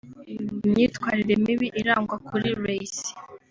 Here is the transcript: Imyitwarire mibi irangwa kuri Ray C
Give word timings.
Imyitwarire 0.65 1.33
mibi 1.43 1.67
irangwa 1.79 2.15
kuri 2.27 2.49
Ray 2.63 2.83
C 2.93 2.95